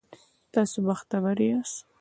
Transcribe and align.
تاسو 0.53 0.77
بختور 0.87 1.37
یاست 1.47 1.79